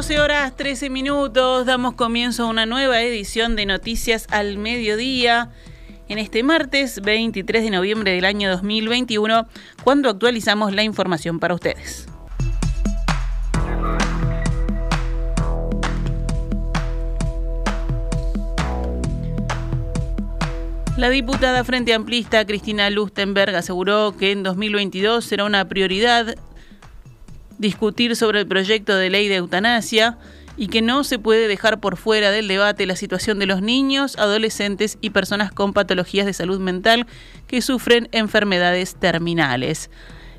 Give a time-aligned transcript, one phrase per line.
[0.00, 5.50] 12 horas 13 minutos, damos comienzo a una nueva edición de Noticias al Mediodía.
[6.08, 9.46] En este martes 23 de noviembre del año 2021,
[9.84, 12.06] cuando actualizamos la información para ustedes.
[20.96, 26.36] La diputada Frente Amplista Cristina Lustenberg aseguró que en 2022 será una prioridad
[27.60, 30.16] discutir sobre el proyecto de ley de eutanasia
[30.56, 34.16] y que no se puede dejar por fuera del debate la situación de los niños,
[34.18, 37.06] adolescentes y personas con patologías de salud mental
[37.46, 39.90] que sufren enfermedades terminales.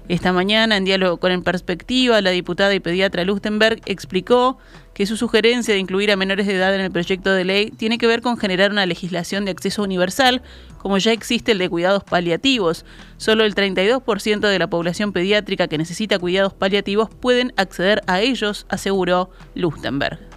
[0.10, 4.58] Esta mañana, en diálogo con En Perspectiva, la diputada y pediatra Lustenberg explicó
[4.94, 7.98] que su sugerencia de incluir a menores de edad en el proyecto de ley tiene
[7.98, 10.42] que ver con generar una legislación de acceso universal,
[10.80, 12.84] como ya existe el de cuidados paliativos.
[13.18, 18.66] Solo el 32% de la población pediátrica que necesita cuidados paliativos pueden acceder a ellos,
[18.70, 20.31] aseguró Lustenberg.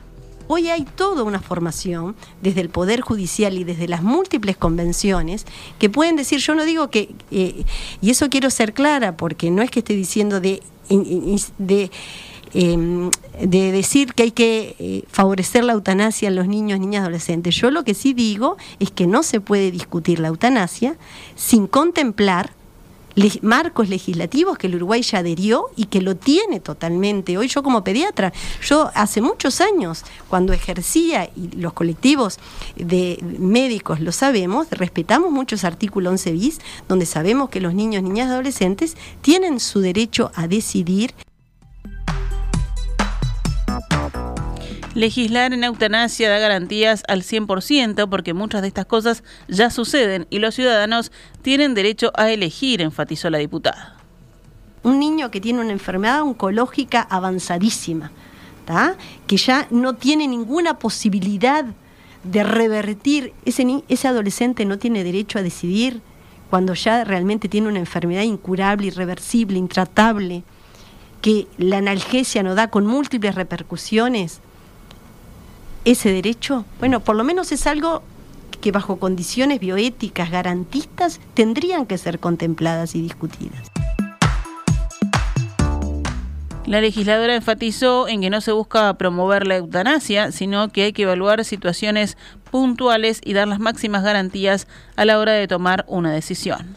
[0.48, 5.46] Hoy hay toda una formación desde el Poder Judicial y desde las múltiples convenciones
[5.78, 7.64] que pueden decir, yo no digo que, eh,
[8.00, 10.62] y eso quiero ser clara, porque no es que esté diciendo de,
[11.58, 11.90] de
[12.56, 13.10] Em,
[13.42, 17.56] de decir que hay que eh, favorecer la eutanasia en los niños, niñas, adolescentes.
[17.56, 20.96] Yo lo que sí digo es que no se puede discutir la eutanasia
[21.34, 22.52] sin contemplar
[23.42, 27.38] marcos legislativos que el Uruguay ya adherió y que lo tiene totalmente.
[27.38, 28.32] Hoy yo como pediatra,
[28.62, 32.38] yo hace muchos años, cuando ejercía, y los colectivos
[32.76, 36.58] de médicos lo sabemos, respetamos muchos artículos 11 bis,
[36.88, 41.14] donde sabemos que los niños, niñas adolescentes tienen su derecho a decidir
[44.94, 50.38] Legislar en eutanasia da garantías al 100% porque muchas de estas cosas ya suceden y
[50.38, 51.10] los ciudadanos
[51.42, 53.96] tienen derecho a elegir, enfatizó la diputada.
[54.84, 58.12] Un niño que tiene una enfermedad oncológica avanzadísima,
[59.26, 61.64] que ya no tiene ninguna posibilidad
[62.22, 66.02] de revertir, ese, ese adolescente no tiene derecho a decidir
[66.50, 70.44] cuando ya realmente tiene una enfermedad incurable, irreversible, intratable,
[71.20, 74.40] que la analgesia no da con múltiples repercusiones
[75.84, 76.64] ese derecho?
[76.78, 78.02] Bueno, por lo menos es algo
[78.60, 83.70] que bajo condiciones bioéticas garantistas tendrían que ser contempladas y discutidas.
[86.66, 91.02] La legisladora enfatizó en que no se busca promover la eutanasia, sino que hay que
[91.02, 92.16] evaluar situaciones
[92.50, 94.66] puntuales y dar las máximas garantías
[94.96, 96.76] a la hora de tomar una decisión.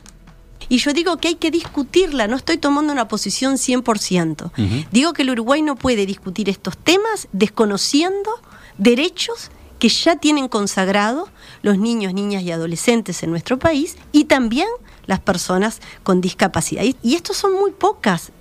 [0.68, 4.52] Y yo digo que hay que discutirla, no estoy tomando una posición 100%.
[4.92, 8.30] Digo que el Uruguay no puede discutir estos temas desconociendo
[8.78, 11.30] derechos que ya tienen consagrado
[11.62, 14.68] los niños, niñas y adolescentes en nuestro país y también
[15.06, 16.84] las personas con discapacidad.
[16.84, 18.32] Y, estos son muy pocas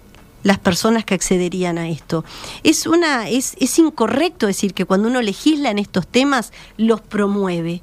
[0.42, 2.24] las personas que accederían a esto.
[2.62, 7.82] Es, una, es, es incorrecto decir que cuando uno legisla en estos temas los promueve.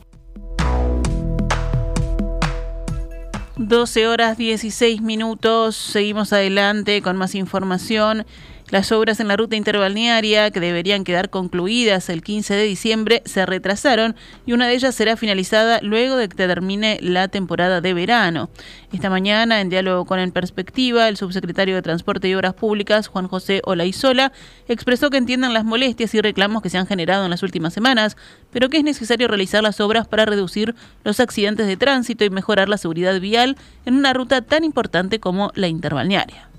[3.55, 8.25] 12 horas 16 minutos, seguimos adelante con más información.
[8.73, 13.45] Las obras en la ruta interbalnearia, que deberían quedar concluidas el 15 de diciembre, se
[13.45, 14.15] retrasaron
[14.47, 18.49] y una de ellas será finalizada luego de que termine la temporada de verano.
[18.91, 23.27] Esta mañana, en diálogo con En Perspectiva, el subsecretario de Transporte y Obras Públicas, Juan
[23.27, 24.31] José Olaizola,
[24.67, 28.17] expresó que entiendan las molestias y reclamos que se han generado en las últimas semanas,
[28.51, 32.69] pero que es necesario realizar las obras para reducir los accidentes de tránsito y mejorar
[32.69, 33.55] la seguridad vial
[33.85, 36.49] en una ruta tan importante como la interbalnearia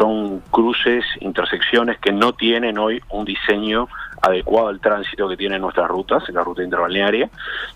[0.00, 3.86] son cruces, intersecciones que no tienen hoy un diseño
[4.22, 7.28] adecuado al tránsito que tienen nuestras rutas, la ruta interbalnearia,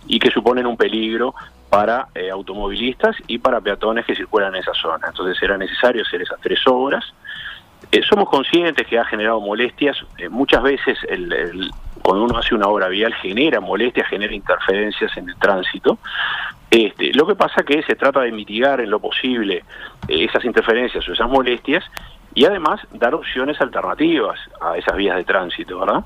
[0.06, 1.34] y que suponen un peligro
[1.68, 5.08] para eh, automovilistas y para peatones que circulan en esa zona.
[5.08, 7.04] Entonces era necesario hacer esas tres obras.
[7.90, 9.96] Eh, somos conscientes que ha generado molestias.
[10.18, 10.98] Eh, muchas veces
[12.02, 15.98] cuando uno hace una obra vial genera molestias, genera interferencias en el tránsito.
[16.70, 19.64] Este, lo que pasa que se trata de mitigar en lo posible
[20.08, 21.84] eh, esas interferencias o esas molestias
[22.34, 26.04] y además dar opciones alternativas a esas vías de tránsito, ¿verdad?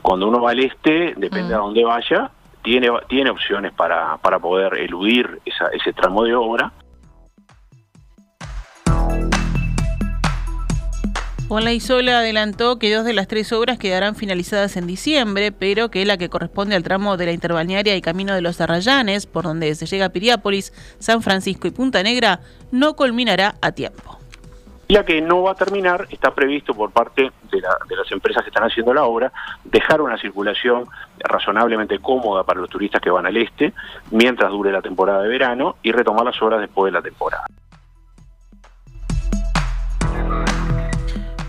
[0.00, 2.30] cuando uno va al este, depende a dónde vaya,
[2.62, 6.72] tiene, tiene opciones para, para poder eludir esa, ese tramo de obra.
[11.48, 16.16] Isola adelantó que dos de las tres obras quedarán finalizadas en diciembre, pero que la
[16.16, 19.86] que corresponde al tramo de la Interbalnearia y Camino de los Arrayanes, por donde se
[19.86, 22.40] llega a Piriápolis, San Francisco y Punta Negra,
[22.72, 24.18] no culminará a tiempo.
[24.88, 28.50] La que no va a terminar está previsto por parte de, de, las empresas que
[28.50, 29.32] están haciendo la obra
[29.64, 30.84] dejar una circulación
[31.18, 33.72] razonablemente cómoda para los turistas que van al este
[34.10, 37.46] mientras dure la temporada de verano y retomar las obras después de la temporada.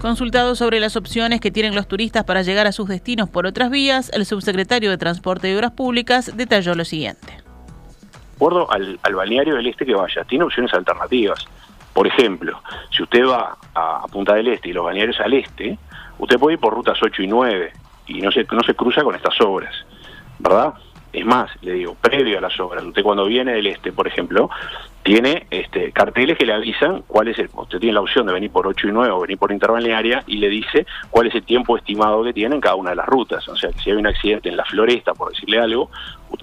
[0.02, 3.72] Consultado sobre las opciones que tienen los turistas para llegar a sus destinos por otras
[3.72, 7.42] vías, el subsecretario de Transporte y Obras Públicas detalló lo siguiente.
[8.36, 11.48] Acuerdo al, al balneario del este que vaya, tiene opciones alternativas.
[11.94, 12.62] Por ejemplo,
[12.96, 15.80] si usted va a, Punta del Este y los balnearios al este,
[16.20, 17.74] usted puede ir por rutas 8 y 9
[18.06, 19.74] y no se, no se cruza con estas obras,
[20.38, 20.76] ¿verdad?
[21.18, 24.52] Es más, le digo, previo a las obras, usted cuando viene del este, por ejemplo,
[25.02, 28.52] tiene este, carteles que le avisan cuál es el, usted tiene la opción de venir
[28.52, 31.76] por 8 y 9 o venir por interbalnearia y le dice cuál es el tiempo
[31.76, 33.48] estimado que tiene en cada una de las rutas.
[33.48, 35.90] O sea, si hay un accidente en la floresta, por decirle algo,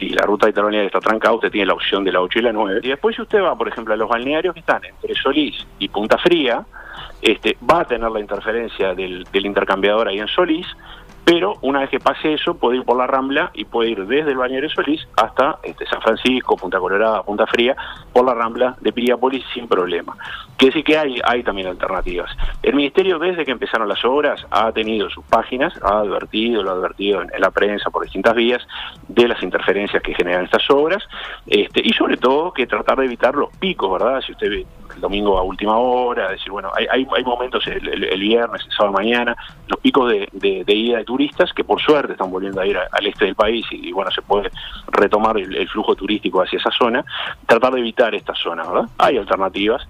[0.00, 2.52] y la ruta interbalnearia está trancada, usted tiene la opción de la 8 y la
[2.52, 2.80] 9.
[2.82, 5.88] Y después si usted va, por ejemplo, a los balnearios que están entre Solís y
[5.88, 6.64] Punta Fría,
[7.22, 10.66] este, va a tener la interferencia del intercambiador ahí en Solís,
[11.24, 14.30] pero una vez que pase eso puede ir por la Rambla y puede ir desde
[14.30, 17.74] el Bañero Solís hasta este, San Francisco, Punta Colorada, Punta Fría,
[18.12, 20.16] por la Rambla de Piriápolis sin problema.
[20.56, 22.30] Quiere decir que hay, hay también alternativas.
[22.62, 26.74] El Ministerio desde que empezaron las obras ha tenido sus páginas, ha advertido, lo ha
[26.74, 28.62] advertido en, la prensa por distintas vías
[29.08, 31.02] de las interferencias que generan estas obras
[31.46, 34.20] este, y sobre todo que tratar de evitar los picos, ¿verdad?
[34.20, 34.64] Si usted
[35.04, 39.36] domingo a última hora, decir, bueno, hay, hay, hay momentos el, viernes, el sábado mañana,
[39.68, 42.76] los picos de, de, de ida de turistas que por suerte están volviendo a ir
[42.76, 44.50] al este del país y, bueno, se puede
[44.88, 47.04] retomar el, flujo turístico hacia esa zona,
[47.46, 48.88] tratar de evitar esta zona, ¿verdad?
[48.98, 49.86] Hay alternativas.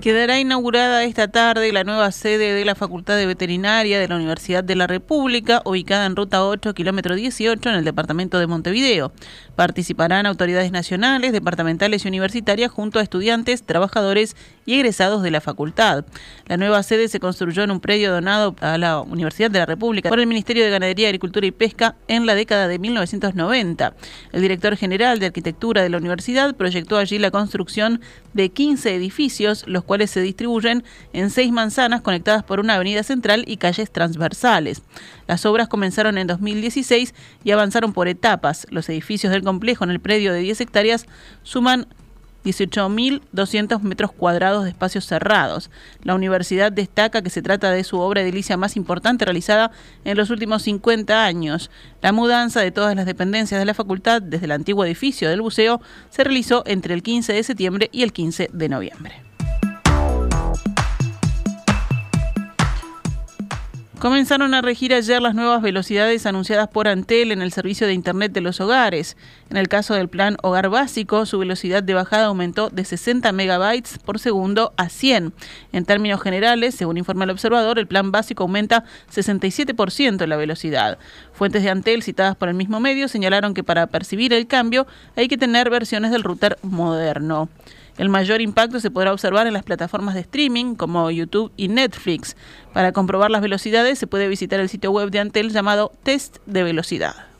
[0.00, 4.64] Quedará inaugurada esta tarde la nueva sede de la Facultad de Veterinaria de la Universidad
[4.64, 9.12] de la República, ubicada en Ruta 8, kilómetro 18, en el departamento de Montevideo.
[9.56, 14.36] Participarán autoridades nacionales, departamentales y universitarias junto a estudiantes, trabajadores
[14.74, 16.04] egresados de la facultad.
[16.46, 20.08] La nueva sede se construyó en un predio donado a la Universidad de la República
[20.08, 23.94] por el Ministerio de Ganadería, Agricultura y Pesca en la década de 1990.
[24.32, 28.00] El director general de Arquitectura de la universidad proyectó allí la construcción
[28.32, 33.44] de 15 edificios, los cuales se distribuyen en seis manzanas conectadas por una avenida central
[33.46, 34.82] y calles transversales.
[35.26, 37.14] Las obras comenzaron en 2016
[37.44, 38.66] y avanzaron por etapas.
[38.70, 41.06] Los edificios del complejo en el predio de 10 hectáreas
[41.42, 41.86] suman
[42.44, 45.70] 18.200 metros cuadrados de espacios cerrados.
[46.02, 49.70] La universidad destaca que se trata de su obra edilicia más importante realizada
[50.04, 51.70] en los últimos 50 años.
[52.02, 55.80] La mudanza de todas las dependencias de la facultad desde el antiguo edificio del buceo
[56.08, 59.29] se realizó entre el 15 de septiembre y el 15 de noviembre.
[64.00, 68.32] Comenzaron a regir ayer las nuevas velocidades anunciadas por Antel en el servicio de Internet
[68.32, 69.14] de los hogares.
[69.50, 73.98] En el caso del plan Hogar Básico, su velocidad de bajada aumentó de 60 megabytes
[73.98, 75.34] por segundo a 100.
[75.72, 80.96] En términos generales, según informa el observador, el plan básico aumenta 67% la velocidad.
[81.34, 85.28] Fuentes de Antel citadas por el mismo medio señalaron que para percibir el cambio hay
[85.28, 87.50] que tener versiones del router moderno.
[87.98, 92.36] El mayor impacto se podrá observar en las plataformas de streaming como YouTube y Netflix.
[92.72, 96.62] Para comprobar las velocidades se puede visitar el sitio web de Antel llamado Test de
[96.62, 97.30] Velocidad.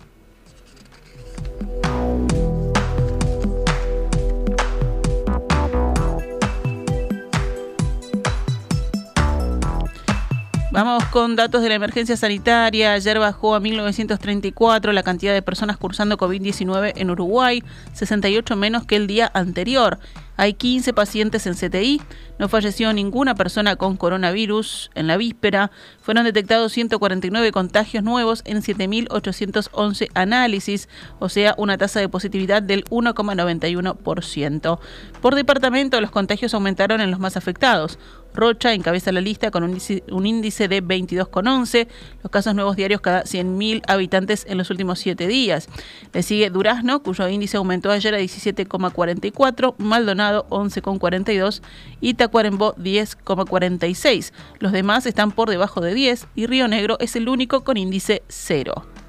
[10.72, 12.92] Vamos con datos de la emergencia sanitaria.
[12.92, 18.94] Ayer bajó a 1934 la cantidad de personas cursando COVID-19 en Uruguay, 68 menos que
[18.94, 19.98] el día anterior.
[20.40, 22.00] Hay 15 pacientes en CTI,
[22.38, 25.70] no falleció ninguna persona con coronavirus en la víspera,
[26.00, 32.86] fueron detectados 149 contagios nuevos en 7.811 análisis, o sea, una tasa de positividad del
[32.86, 34.78] 1,91%.
[35.20, 37.98] Por departamento, los contagios aumentaron en los más afectados.
[38.32, 41.88] Rocha encabeza la lista con un índice, de 22,11,
[42.22, 45.68] los casos nuevos diarios cada 100.000 habitantes en los últimos 7 días.
[46.14, 51.62] Le sigue Durazno, cuyo índice aumentó ayer a 17,44, Maldonado 11,42
[52.00, 54.32] y Tacuarembó 10,46.
[54.58, 58.22] Los demás están por debajo de 10 y Río Negro es el único con índice
[58.28, 58.99] 0.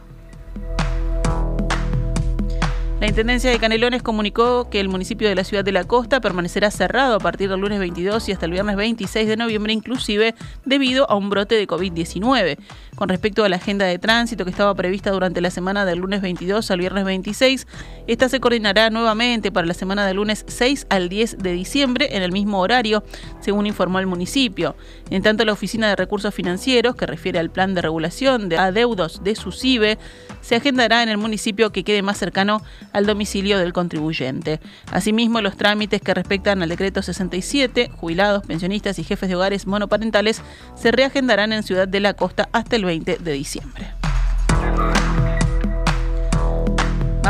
[3.02, 6.70] La Intendencia de Canelones comunicó que el municipio de la ciudad de la costa permanecerá
[6.70, 11.10] cerrado a partir del lunes 22 y hasta el viernes 26 de noviembre, inclusive debido
[11.10, 12.60] a un brote de COVID-19.
[12.96, 16.22] Con respecto a la agenda de tránsito que estaba prevista durante la semana del lunes
[16.22, 17.66] 22 al viernes 26,
[18.06, 22.22] esta se coordinará nuevamente para la semana del lunes 6 al 10 de diciembre en
[22.22, 23.04] el mismo horario,
[23.40, 24.76] según informó el municipio.
[25.10, 29.24] En tanto, la Oficina de Recursos Financieros, que refiere al plan de regulación de adeudos
[29.24, 29.98] de SUSIBE,
[30.42, 32.62] se agendará en el municipio que quede más cercano
[32.94, 34.60] al domicilio del contribuyente.
[34.92, 40.42] Asimismo, los trámites que respectan al decreto 67, jubilados, pensionistas y jefes de hogares monoparentales,
[40.76, 43.88] se reagendarán en Ciudad de la Costa hasta el 20 de diciembre.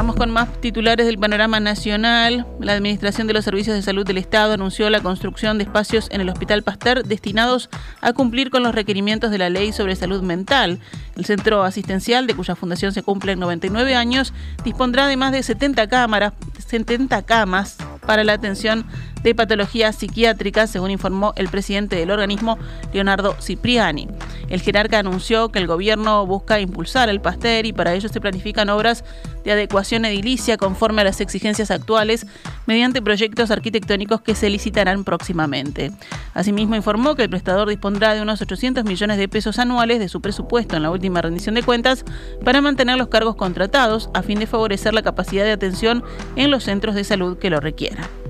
[0.02, 2.48] Vamos con más titulares del panorama nacional.
[2.60, 6.22] La Administración de los Servicios de Salud del Estado anunció la construcción de espacios en
[6.22, 7.70] el Hospital Pasteur destinados
[8.02, 10.80] a cumplir con los requerimientos de la Ley sobre Salud Mental.
[11.16, 15.88] El centro asistencial, de cuya fundación se cumplen 99 años, dispondrá de más de 70
[15.88, 16.34] cámaras,
[16.68, 17.78] 70 camas
[18.08, 18.88] para la atención
[19.22, 22.58] de patologías psiquiátricas, según informó el presidente del organismo,
[22.92, 24.08] Leonardo Cipriani.
[24.52, 28.70] El jerarca anunció que el gobierno busca impulsar el Pasteur y para ello se planifican
[28.70, 29.06] obras
[29.46, 32.28] de adecuación edilicia conforme a las exigencias actuales
[32.66, 35.94] mediante proyectos arquitectónicos que se licitarán próximamente.
[36.34, 40.20] Asimismo informó que el prestador dispondrá de unos 800 millones de pesos anuales de su
[40.20, 42.04] presupuesto en la última rendición de cuentas
[42.44, 46.04] para mantener los cargos contratados a fin de favorecer la capacidad de atención
[46.36, 48.21] en los centros de salud que lo requieran.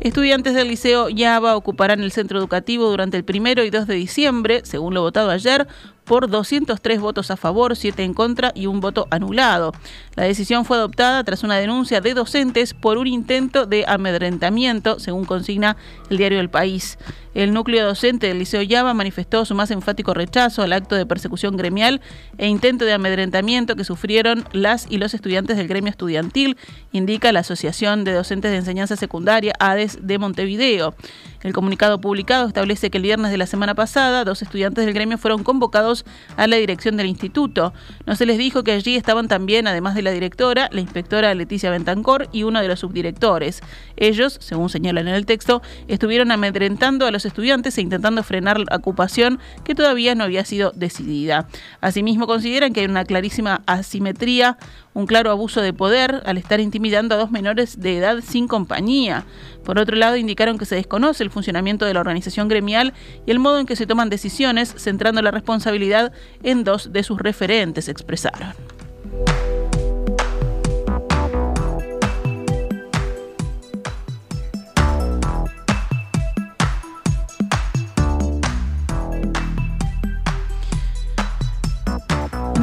[0.00, 4.60] Estudiantes del Liceo Yaba ocuparán el centro educativo durante el primero y 2 de diciembre,
[4.64, 5.66] según lo votado ayer,
[6.04, 9.72] por 203 votos a favor, 7 en contra y un voto anulado.
[10.14, 15.24] La decisión fue adoptada tras una denuncia de docentes por un intento de amedrentamiento, según
[15.24, 15.76] consigna
[16.10, 16.96] el diario El País.
[17.38, 21.56] El núcleo docente del Liceo Yaba manifestó su más enfático rechazo al acto de persecución
[21.56, 22.00] gremial
[22.36, 26.56] e intento de amedrentamiento que sufrieron las y los estudiantes del gremio estudiantil,
[26.90, 30.96] indica la Asociación de Docentes de Enseñanza Secundaria, ADES, de Montevideo.
[31.44, 35.18] El comunicado publicado establece que el viernes de la semana pasada, dos estudiantes del gremio
[35.18, 36.04] fueron convocados
[36.36, 37.72] a la dirección del instituto.
[38.06, 41.70] No se les dijo que allí estaban también, además de la directora, la inspectora Leticia
[41.70, 43.60] Bentancor y uno de los subdirectores.
[43.96, 48.76] Ellos, según señalan en el texto, estuvieron amedrentando a los estudiantes e intentando frenar la
[48.76, 51.46] ocupación que todavía no había sido decidida.
[51.80, 54.58] Asimismo, consideran que hay una clarísima asimetría,
[54.94, 59.24] un claro abuso de poder al estar intimidando a dos menores de edad sin compañía.
[59.64, 62.94] Por otro lado, indicaron que se desconoce el funcionamiento de la organización gremial
[63.26, 67.18] y el modo en que se toman decisiones, centrando la responsabilidad en dos de sus
[67.18, 68.54] referentes, expresaron.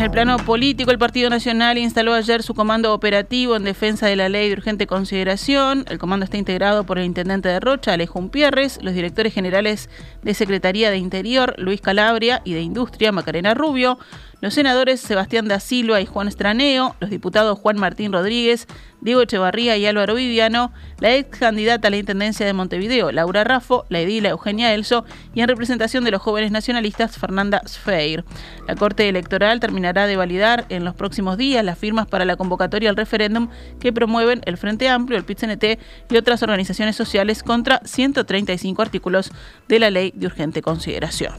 [0.06, 4.30] El plano político, el Partido Nacional instaló ayer su comando operativo en defensa de la
[4.30, 5.84] ley de urgente consideración.
[5.90, 9.90] El comando está integrado por el intendente de Rocha, Alejo Pierres, los directores generales
[10.22, 13.98] de Secretaría de Interior, Luis Calabria, y de Industria, Macarena Rubio,
[14.42, 18.68] los senadores Sebastián da Silva y Juan Estraneo, los diputados Juan Martín Rodríguez,
[19.02, 23.86] Diego Echevarría y Álvaro Viviano, la ex candidata a la Intendencia de Montevideo, Laura Raffo,
[23.90, 28.26] la edila Eugenia Elso y en representación de los jóvenes nacionalistas, Fernanda Sfeir.
[28.68, 32.90] La Corte Electoral terminará de validar en los próximos días las firmas para la convocatoria
[32.90, 33.50] al referéndum
[33.80, 39.32] que promueven el Frente Amplio, el PIT-CNT y otras organizaciones sociales contra 135 artículos
[39.68, 41.36] de la Ley de Urgente Consideración.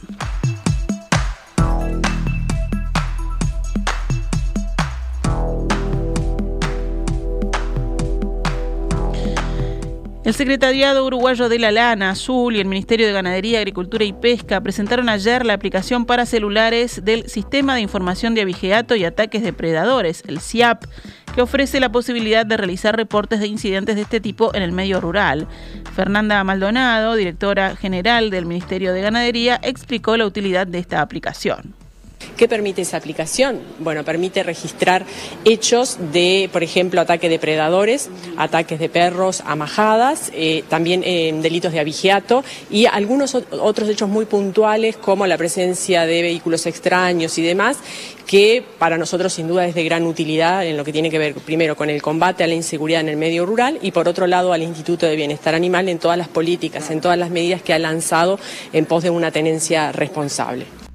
[10.27, 14.61] El Secretariado Uruguayo de la Lana Azul y el Ministerio de Ganadería, Agricultura y Pesca
[14.61, 20.25] presentaron ayer la aplicación para celulares del Sistema de Información de Abigeato y Ataques Depredadores,
[20.27, 20.83] el CIAP,
[21.33, 25.01] que ofrece la posibilidad de realizar reportes de incidentes de este tipo en el medio
[25.01, 25.47] rural.
[25.95, 31.86] Fernanda Maldonado, directora general del Ministerio de Ganadería, explicó la utilidad de esta aplicación.
[32.37, 33.63] ¿Qué permite esa aplicación?
[33.79, 35.07] Bueno, permite registrar
[35.47, 41.01] hechos de, por ejemplo, ataque de predadores, ataques de perros a majadas, eh, también
[41.41, 47.39] delitos de abigeato y algunos otros hechos muy puntuales como la presencia de vehículos extraños
[47.39, 47.79] y demás,
[48.27, 51.35] que para nosotros sin duda es de gran utilidad en lo que tiene que ver
[51.35, 54.53] primero con el combate a la inseguridad en el medio rural y por otro lado
[54.53, 57.79] al Instituto de Bienestar Animal en todas las políticas, en todas las medidas que ha
[57.79, 58.39] lanzado
[58.75, 60.86] en pos de una tenencia responsable.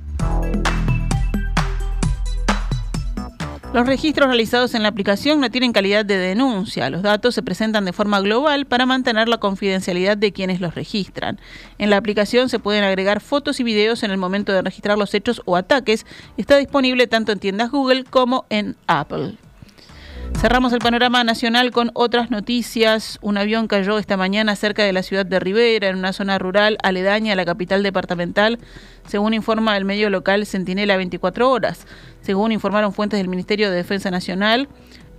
[3.74, 6.90] Los registros realizados en la aplicación no tienen calidad de denuncia.
[6.90, 11.40] Los datos se presentan de forma global para mantener la confidencialidad de quienes los registran.
[11.78, 15.14] En la aplicación se pueden agregar fotos y videos en el momento de registrar los
[15.14, 16.06] hechos o ataques.
[16.36, 19.38] Está disponible tanto en tiendas Google como en Apple.
[20.40, 23.20] Cerramos el panorama nacional con otras noticias.
[23.22, 26.78] Un avión cayó esta mañana cerca de la ciudad de Rivera, en una zona rural
[26.82, 28.58] aledaña a la capital departamental,
[29.08, 31.86] según informa el medio local Centinela 24 Horas.
[32.22, 34.68] Según informaron fuentes del Ministerio de Defensa Nacional,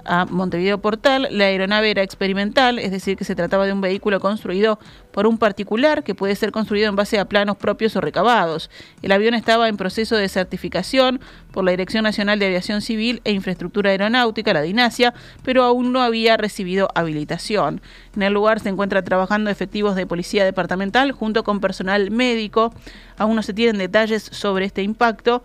[0.05, 4.21] a Montevideo Portal, la aeronave era experimental, es decir, que se trataba de un vehículo
[4.21, 4.79] construido
[5.13, 8.71] por un particular que puede ser construido en base a planos propios o recabados.
[9.03, 11.21] El avión estaba en proceso de certificación
[11.53, 16.03] por la Dirección Nacional de Aviación Civil e Infraestructura Aeronáutica, la DINASIA, pero aún no
[16.03, 17.83] había recibido habilitación.
[18.17, 22.75] En el lugar se encuentra trabajando efectivos de policía departamental junto con personal médico.
[23.19, 25.43] Aún no se tienen detalles sobre este impacto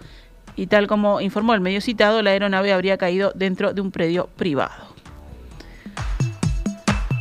[0.57, 4.27] y tal como informó el medio citado, la aeronave habría caído dentro de un predio
[4.35, 4.97] privado.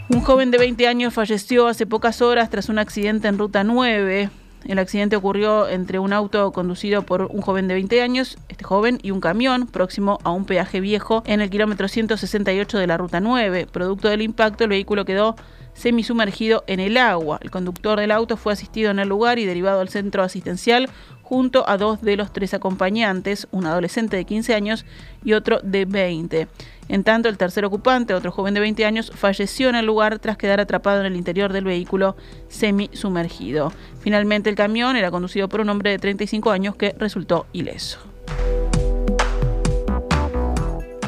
[0.08, 4.30] Un joven de 20 años falleció hace pocas horas tras un accidente en Ruta 9.
[4.64, 8.98] El accidente ocurrió entre un auto conducido por un joven de 20 años, este joven,
[9.02, 13.20] y un camión próximo a un peaje viejo en el kilómetro 168 de la Ruta
[13.20, 13.68] 9.
[13.70, 15.36] Producto del impacto, el vehículo quedó
[15.76, 17.38] semisumergido en el agua.
[17.42, 20.88] El conductor del auto fue asistido en el lugar y derivado al centro asistencial
[21.28, 24.86] junto a dos de los tres acompañantes, un adolescente de 15 años
[25.24, 26.46] y otro de 20.
[26.88, 30.36] En tanto, el tercer ocupante, otro joven de 20 años, falleció en el lugar tras
[30.36, 32.14] quedar atrapado en el interior del vehículo
[32.48, 33.72] semi-sumergido.
[33.98, 37.98] Finalmente, el camión era conducido por un hombre de 35 años que resultó ileso.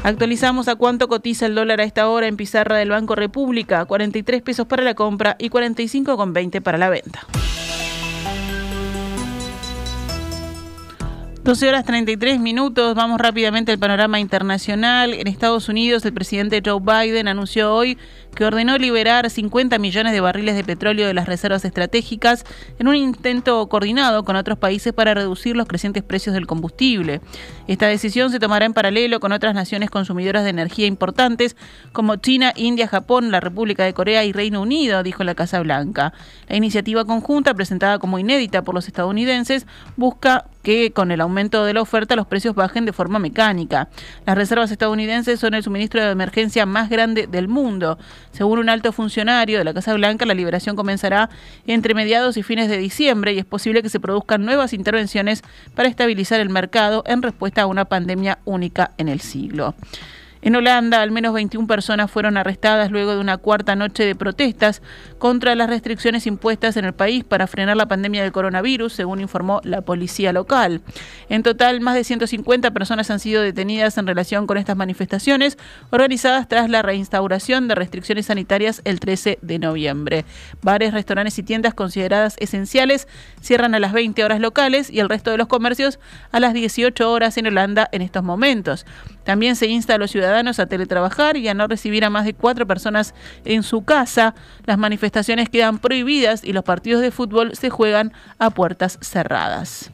[0.03, 4.43] Actualizamos a cuánto cotiza el dólar a esta hora en pizarra del Banco República, 43
[4.43, 7.21] pesos para la compra y 45,20 para la venta.
[11.49, 15.15] 12 horas 33 minutos, vamos rápidamente al panorama internacional.
[15.15, 17.97] En Estados Unidos, el presidente Joe Biden anunció hoy
[18.35, 22.45] que ordenó liberar 50 millones de barriles de petróleo de las reservas estratégicas
[22.79, 27.23] en un intento coordinado con otros países para reducir los crecientes precios del combustible.
[27.67, 31.57] Esta decisión se tomará en paralelo con otras naciones consumidoras de energía importantes
[31.93, 36.13] como China, India, Japón, la República de Corea y Reino Unido, dijo la Casa Blanca.
[36.47, 41.75] La iniciativa conjunta, presentada como inédita por los estadounidenses, busca que con el aumento de
[41.75, 43.89] la oferta los precios bajen de forma mecánica.
[44.27, 47.99] Las reservas estadounidenses son el suministro de emergencia más grande del mundo.
[48.33, 51.31] Según un alto funcionario de la Casa Blanca, la liberación comenzará
[51.67, 55.43] entre mediados y fines de diciembre y es posible que se produzcan nuevas intervenciones
[55.75, 59.75] para estabilizar el mercado en respuesta a una pandemia única en el siglo.
[60.41, 64.83] En Holanda, al menos 21 personas fueron arrestadas luego de una cuarta noche de protestas
[65.19, 69.61] contra las restricciones impuestas en el país para frenar la pandemia del coronavirus, según informó
[69.65, 70.81] la policía local.
[71.29, 75.59] En total, más de 150 personas han sido detenidas en relación con estas manifestaciones
[75.91, 80.25] organizadas tras la reinstauración de restricciones sanitarias el 13 de noviembre.
[80.63, 83.09] Bares, restaurantes y tiendas consideradas esenciales
[83.41, 85.99] cierran a las 20 horas locales y el resto de los comercios
[86.31, 88.87] a las 18 horas en Holanda en estos momentos.
[89.29, 92.33] También se insta a los ciudadanos a teletrabajar y a no recibir a más de
[92.33, 93.13] cuatro personas
[93.45, 94.35] en su casa.
[94.65, 99.91] Las manifestaciones quedan prohibidas y los partidos de fútbol se juegan a puertas cerradas.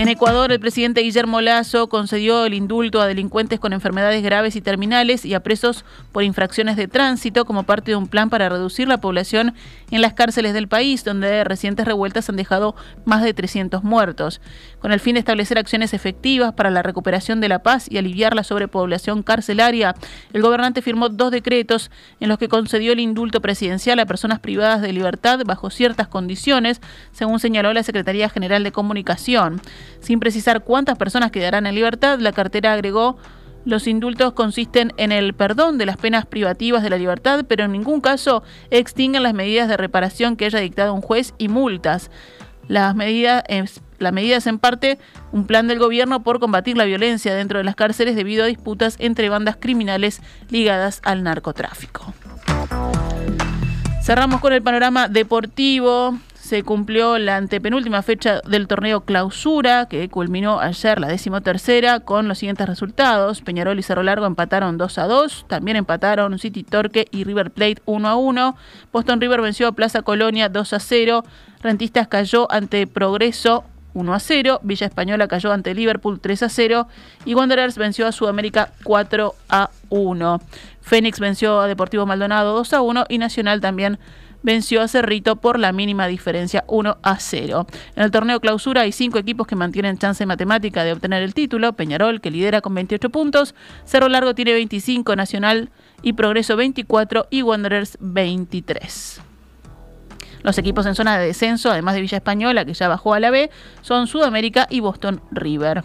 [0.00, 4.62] En Ecuador, el presidente Guillermo Lazo concedió el indulto a delincuentes con enfermedades graves y
[4.62, 8.88] terminales y a presos por infracciones de tránsito como parte de un plan para reducir
[8.88, 9.52] la población
[9.90, 14.40] en las cárceles del país, donde recientes revueltas han dejado más de 300 muertos.
[14.78, 18.34] Con el fin de establecer acciones efectivas para la recuperación de la paz y aliviar
[18.34, 19.94] la sobrepoblación carcelaria,
[20.32, 24.80] el gobernante firmó dos decretos en los que concedió el indulto presidencial a personas privadas
[24.80, 26.80] de libertad bajo ciertas condiciones,
[27.12, 29.60] según señaló la Secretaría General de Comunicación.
[29.98, 33.18] Sin precisar cuántas personas quedarán en libertad, la cartera agregó
[33.64, 37.72] los indultos consisten en el perdón de las penas privativas de la libertad, pero en
[37.72, 42.10] ningún caso extinguen las medidas de reparación que haya dictado un juez y multas.
[42.68, 43.42] Las medidas,
[43.98, 44.98] la medida es en parte
[45.32, 48.96] un plan del gobierno por combatir la violencia dentro de las cárceles debido a disputas
[48.98, 52.14] entre bandas criminales ligadas al narcotráfico.
[54.02, 56.18] Cerramos con el panorama deportivo
[56.50, 62.38] se cumplió la antepenúltima fecha del torneo clausura, que culminó ayer la decimotercera, con los
[62.38, 63.40] siguientes resultados.
[63.40, 67.80] Peñarol y Cerro Largo empataron 2 a 2, también empataron City Torque y River Plate
[67.84, 68.56] 1 a 1.
[68.92, 71.22] Boston River venció a Plaza Colonia 2 a 0.
[71.62, 73.62] Rentistas cayó ante Progreso
[73.94, 76.88] 1 a 0, Villa Española cayó ante Liverpool 3 a 0
[77.26, 80.40] y Wanderers venció a Sudamérica 4 a 1.
[80.80, 84.00] Fénix venció a Deportivo Maldonado 2 a 1 y Nacional también
[84.42, 87.66] venció a Cerrito por la mínima diferencia 1 a 0.
[87.96, 91.72] En el torneo clausura hay cinco equipos que mantienen chance matemática de obtener el título.
[91.72, 93.54] Peñarol, que lidera con 28 puntos.
[93.84, 95.70] Cerro Largo tiene 25, Nacional
[96.02, 99.22] y Progreso 24 y Wanderers 23.
[100.42, 103.30] Los equipos en zona de descenso, además de Villa Española, que ya bajó a la
[103.30, 103.50] B,
[103.82, 105.84] son Sudamérica y Boston River.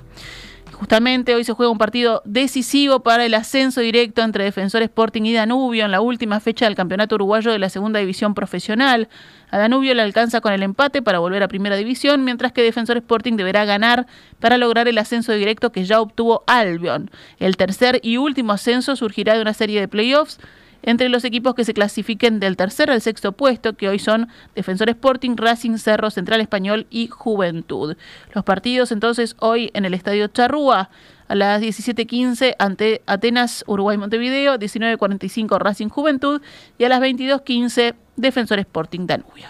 [0.75, 5.31] Justamente hoy se juega un partido decisivo para el ascenso directo entre Defensor Sporting y
[5.31, 9.07] Danubio en la última fecha del Campeonato Uruguayo de la Segunda División Profesional.
[9.51, 12.97] A Danubio le alcanza con el empate para volver a Primera División, mientras que Defensor
[12.97, 14.05] Sporting deberá ganar
[14.41, 17.09] para lograr el ascenso directo que ya obtuvo Albion.
[17.39, 20.39] El tercer y último ascenso surgirá de una serie de playoffs
[20.85, 24.89] entre los equipos que se clasifiquen del tercer al sexto puesto, que hoy son Defensor
[24.89, 27.97] Sporting, Racing, Cerro, Central Español y Juventud.
[28.33, 30.89] Los partidos entonces hoy en el Estadio Charrúa
[31.27, 36.41] a las 17.15 ante Atenas, Uruguay, Montevideo, 19.45 Racing Juventud
[36.77, 39.47] y a las 22.15 Defensor Sporting Danubio.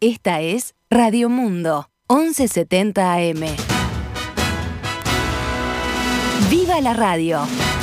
[0.00, 3.67] Esta es Radio Mundo, 1170 AM.
[6.78, 7.77] ¡Viva la radio!